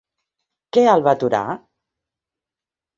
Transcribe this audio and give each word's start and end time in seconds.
Què 0.77 0.85
el 0.95 1.05
va 1.09 1.15
aturar? 1.19 1.45